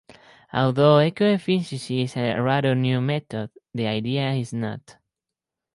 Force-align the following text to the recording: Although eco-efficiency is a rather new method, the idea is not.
Although 0.51 0.97
eco-efficiency 0.99 2.01
is 2.01 2.17
a 2.17 2.39
rather 2.41 2.73
new 2.73 3.01
method, 3.01 3.51
the 3.71 3.85
idea 3.85 4.31
is 4.31 4.51
not. 4.51 4.97